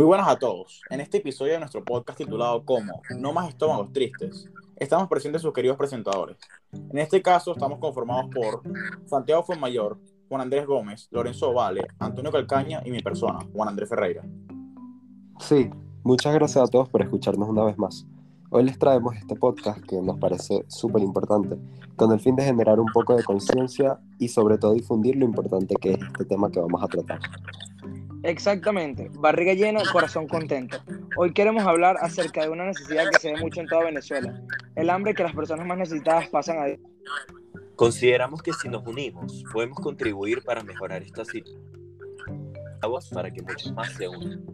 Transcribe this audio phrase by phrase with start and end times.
[0.00, 0.80] Muy buenas a todos.
[0.88, 5.52] En este episodio de nuestro podcast titulado Como No más estómagos tristes, estamos presentes sus
[5.52, 6.38] queridos presentadores.
[6.72, 8.62] En este caso estamos conformados por
[9.04, 14.22] Santiago Fuenmayor, Juan Andrés Gómez, Lorenzo Vale, Antonio Calcaña y mi persona, Juan Andrés Ferreira.
[15.38, 15.68] Sí,
[16.02, 18.06] muchas gracias a todos por escucharnos una vez más.
[18.48, 21.58] Hoy les traemos este podcast que nos parece súper importante,
[21.96, 25.74] con el fin de generar un poco de conciencia y sobre todo difundir lo importante
[25.76, 27.20] que es este tema que vamos a tratar.
[28.22, 30.78] Exactamente, barriga llena, corazón contento.
[31.16, 34.40] Hoy queremos hablar acerca de una necesidad que se ve mucho en toda Venezuela,
[34.76, 36.66] el hambre que las personas más necesitadas pasan a
[37.76, 41.62] Consideramos que si nos unimos, podemos contribuir para mejorar esta situación,
[43.14, 44.44] para que muchos más se unan.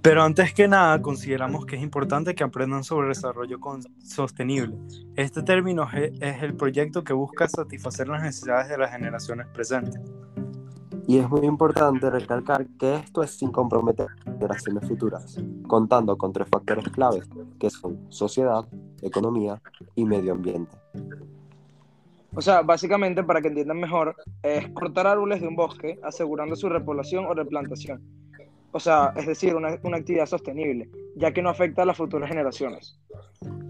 [0.00, 3.58] Pero antes que nada, consideramos que es importante que aprendan sobre el desarrollo
[4.04, 4.76] sostenible.
[5.16, 10.00] Este término es el proyecto que busca satisfacer las necesidades de las generaciones presentes.
[11.08, 16.46] Y es muy importante recalcar que esto es sin comprometer generaciones futuras, contando con tres
[16.50, 17.26] factores claves,
[17.58, 18.66] que son sociedad,
[19.00, 19.58] economía
[19.94, 20.76] y medio ambiente.
[22.34, 26.68] O sea, básicamente, para que entiendan mejor, es cortar árboles de un bosque, asegurando su
[26.68, 28.02] repoblación o replantación.
[28.72, 32.28] O sea, es decir, una, una actividad sostenible, ya que no afecta a las futuras
[32.28, 33.00] generaciones.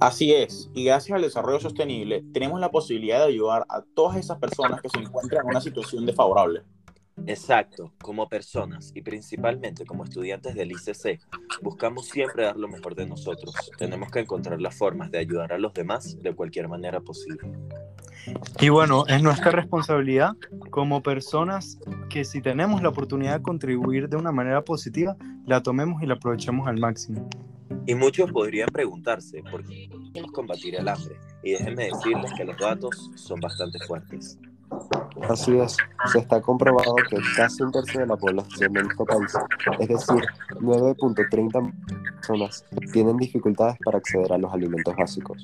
[0.00, 4.38] Así es, y gracias al desarrollo sostenible tenemos la posibilidad de ayudar a todas esas
[4.38, 6.62] personas que se encuentran en una situación desfavorable.
[7.26, 11.20] Exacto, como personas y principalmente como estudiantes del ICC,
[11.62, 13.54] buscamos siempre dar lo mejor de nosotros.
[13.78, 17.50] Tenemos que encontrar las formas de ayudar a los demás de cualquier manera posible.
[18.60, 20.32] Y bueno, es nuestra responsabilidad
[20.70, 26.02] como personas que si tenemos la oportunidad de contribuir de una manera positiva, la tomemos
[26.02, 27.28] y la aprovechemos al máximo.
[27.86, 31.16] Y muchos podrían preguntarse por qué queremos combatir el hambre.
[31.42, 34.38] Y déjenme decirles que los datos son bastante fuertes.
[35.28, 35.76] Así es,
[36.12, 39.32] se está comprobado que casi un tercio de la población de nuestro país,
[39.78, 40.24] es decir,
[40.60, 41.72] 9.30
[42.14, 45.42] personas, tienen dificultades para acceder a los alimentos básicos.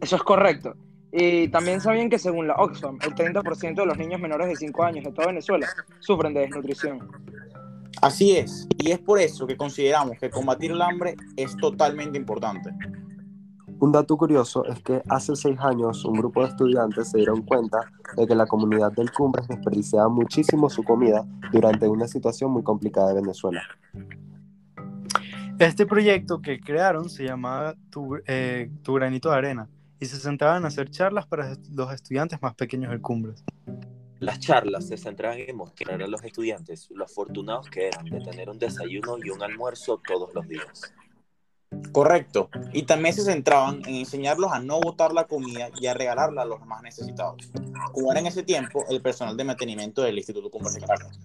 [0.00, 0.74] Eso es correcto.
[1.10, 4.84] Y también sabían que según la Oxfam, el 30% de los niños menores de 5
[4.84, 5.66] años de toda Venezuela
[6.00, 7.08] sufren de desnutrición.
[8.00, 12.70] Así es, y es por eso que consideramos que combatir el hambre es totalmente importante.
[13.80, 17.78] Un dato curioso es que hace seis años un grupo de estudiantes se dieron cuenta
[18.16, 23.08] de que la comunidad del Cumbres desperdiciaba muchísimo su comida durante una situación muy complicada
[23.08, 23.62] de Venezuela.
[25.60, 29.68] Este proyecto que crearon se llamaba Tu, eh, tu Granito de Arena
[30.00, 33.44] y se centraban en hacer charlas para los estudiantes más pequeños del Cumbres.
[34.18, 38.50] Las charlas se centraban en mostrar a los estudiantes lo afortunados que eran de tener
[38.50, 40.92] un desayuno y un almuerzo todos los días.
[41.92, 42.50] Correcto.
[42.72, 46.44] Y también se centraban en enseñarlos a no botar la comida y a regalarla a
[46.44, 47.50] los más necesitados,
[47.92, 51.18] como era en ese tiempo el personal de mantenimiento del Instituto Cumbres de Caracas.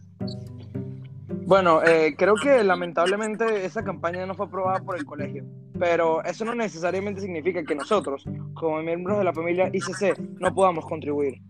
[1.45, 5.43] Bueno, eh, creo que lamentablemente esa campaña no fue aprobada por el colegio,
[5.77, 10.85] pero eso no necesariamente significa que nosotros, como miembros de la familia ICC, no podamos
[10.85, 11.41] contribuir.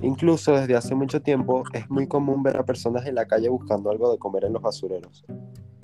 [0.00, 3.90] Incluso desde hace mucho tiempo es muy común ver a personas en la calle buscando
[3.90, 5.24] algo de comer en los basureros.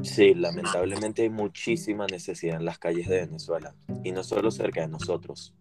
[0.03, 4.88] Sí, lamentablemente hay muchísima necesidad en las calles de Venezuela, y no solo cerca de
[4.88, 5.55] nosotros.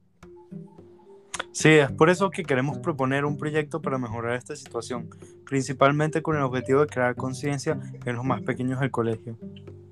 [1.51, 5.09] Sí, es por eso que queremos proponer un proyecto para mejorar esta situación,
[5.45, 9.38] principalmente con el objetivo de crear conciencia en los más pequeños del colegio.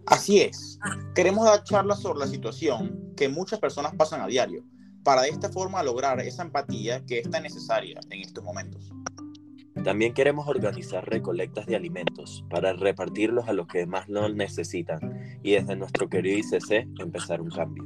[0.06, 0.80] Así es,
[1.14, 4.64] queremos dar charlas sobre la situación que muchas personas pasan a diario,
[5.04, 8.90] para de esta forma lograr esa empatía que es tan necesaria en estos momentos.
[9.88, 15.54] También queremos organizar recolectas de alimentos para repartirlos a los que más lo necesitan y
[15.54, 17.86] desde nuestro querido ICC empezar un cambio.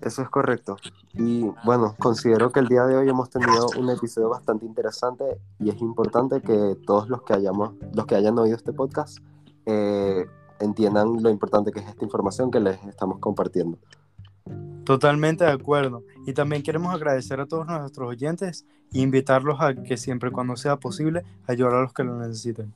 [0.00, 0.78] Eso es correcto.
[1.12, 5.22] Y bueno, considero que el día de hoy hemos tenido un episodio bastante interesante
[5.58, 9.18] y es importante que todos los que, hayamos, los que hayan oído este podcast
[9.66, 10.24] eh,
[10.60, 13.76] entiendan lo importante que es esta información que les estamos compartiendo.
[14.86, 16.04] Totalmente de acuerdo.
[16.26, 20.76] Y también queremos agradecer a todos nuestros oyentes e invitarlos a que siempre cuando sea
[20.76, 22.72] posible ayudar a los que lo necesiten.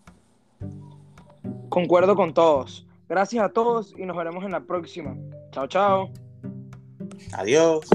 [1.68, 2.84] Concuerdo con todos.
[3.08, 5.16] Gracias a todos y nos veremos en la próxima.
[5.52, 6.10] Chao, chao.
[7.32, 7.88] Adiós.